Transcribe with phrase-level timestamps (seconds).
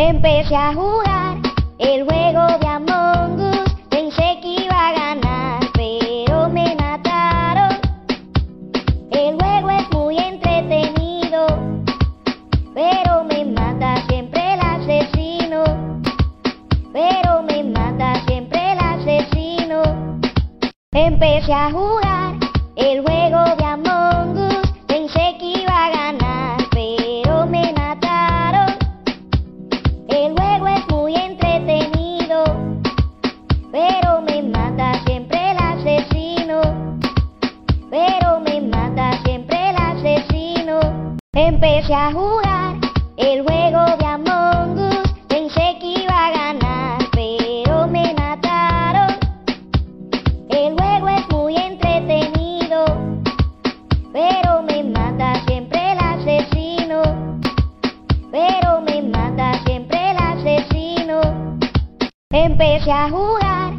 [0.00, 1.38] Empecé a jugar
[1.80, 7.80] el juego de Among Us, pensé que iba a ganar, pero me mataron.
[9.10, 11.48] El juego es muy entretenido,
[12.74, 15.64] pero me mata siempre el asesino.
[16.92, 19.82] Pero me mata siempre el asesino.
[20.92, 22.36] Empecé a jugar
[22.76, 23.17] el juego
[41.40, 42.74] Empecé a jugar
[43.16, 49.16] el juego de Among Us, pensé que iba a ganar, pero me mataron.
[50.48, 52.84] El juego es muy entretenido,
[54.12, 57.02] pero me mata siempre el asesino.
[58.32, 61.20] Pero me mata siempre el asesino.
[62.30, 63.74] Empecé a jugar